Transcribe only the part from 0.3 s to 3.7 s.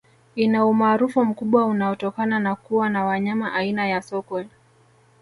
Ina umaarufu mkubwa unaotokana na kuwa na wanyama